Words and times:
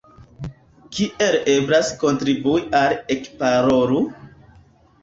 Kiel 0.95 1.37
eblas 1.57 1.91
kontribui 2.05 2.65
al 2.81 2.97
Ekparolu? 3.19 4.05